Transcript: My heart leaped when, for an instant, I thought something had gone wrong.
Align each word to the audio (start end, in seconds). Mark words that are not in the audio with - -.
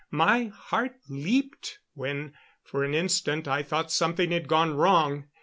My 0.09 0.45
heart 0.45 0.95
leaped 1.09 1.77
when, 1.93 2.33
for 2.63 2.83
an 2.83 2.95
instant, 2.95 3.47
I 3.47 3.61
thought 3.61 3.91
something 3.91 4.31
had 4.31 4.47
gone 4.47 4.73
wrong. 4.75 5.25